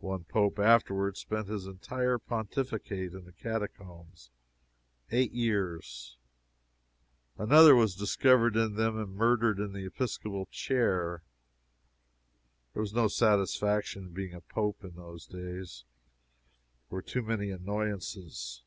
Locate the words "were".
16.96-17.02